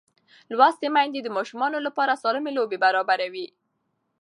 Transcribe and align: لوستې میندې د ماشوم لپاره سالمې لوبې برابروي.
لوستې 0.57 0.87
میندې 0.95 1.19
د 1.23 1.27
ماشوم 1.35 1.61
لپاره 1.87 2.19
سالمې 2.23 2.51
لوبې 2.57 2.77
برابروي. 2.85 3.47